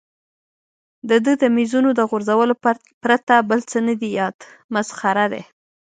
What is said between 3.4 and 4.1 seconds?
بل څه نه دي